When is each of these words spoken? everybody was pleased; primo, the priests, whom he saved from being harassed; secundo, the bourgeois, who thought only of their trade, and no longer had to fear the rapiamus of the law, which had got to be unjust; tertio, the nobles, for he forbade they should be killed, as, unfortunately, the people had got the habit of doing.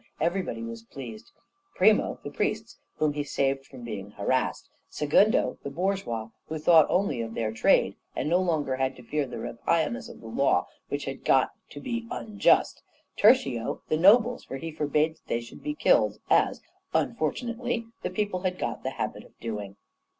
everybody 0.19 0.63
was 0.63 0.81
pleased; 0.81 1.31
primo, 1.75 2.19
the 2.23 2.31
priests, 2.31 2.79
whom 2.97 3.13
he 3.13 3.23
saved 3.23 3.67
from 3.67 3.83
being 3.83 4.09
harassed; 4.09 4.67
secundo, 4.89 5.59
the 5.61 5.69
bourgeois, 5.69 6.27
who 6.47 6.57
thought 6.57 6.87
only 6.89 7.21
of 7.21 7.35
their 7.35 7.51
trade, 7.51 7.95
and 8.15 8.27
no 8.27 8.41
longer 8.41 8.77
had 8.77 8.95
to 8.95 9.03
fear 9.03 9.27
the 9.27 9.37
rapiamus 9.37 10.09
of 10.09 10.19
the 10.19 10.25
law, 10.25 10.65
which 10.89 11.05
had 11.05 11.23
got 11.23 11.51
to 11.69 11.79
be 11.79 12.07
unjust; 12.09 12.81
tertio, 13.15 13.83
the 13.89 13.95
nobles, 13.95 14.43
for 14.43 14.57
he 14.57 14.71
forbade 14.71 15.17
they 15.27 15.39
should 15.39 15.61
be 15.61 15.75
killed, 15.75 16.17
as, 16.31 16.61
unfortunately, 16.95 17.85
the 18.01 18.09
people 18.09 18.39
had 18.41 18.57
got 18.57 18.81
the 18.81 18.89
habit 18.97 19.23
of 19.23 19.37
doing. 19.39 19.75